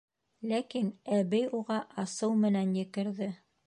[0.51, 3.35] Ләкин әбей уға асыу менән екерҙе: